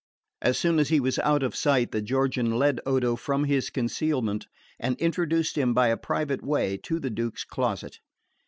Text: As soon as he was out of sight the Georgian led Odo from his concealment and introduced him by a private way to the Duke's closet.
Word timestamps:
As 0.41 0.57
soon 0.57 0.79
as 0.79 0.89
he 0.89 0.99
was 0.99 1.19
out 1.19 1.43
of 1.43 1.55
sight 1.55 1.91
the 1.91 2.01
Georgian 2.01 2.57
led 2.57 2.79
Odo 2.87 3.15
from 3.15 3.43
his 3.43 3.69
concealment 3.69 4.47
and 4.79 4.99
introduced 4.99 5.59
him 5.59 5.75
by 5.75 5.89
a 5.89 5.95
private 5.97 6.41
way 6.41 6.77
to 6.77 6.99
the 6.99 7.11
Duke's 7.11 7.43
closet. 7.43 7.99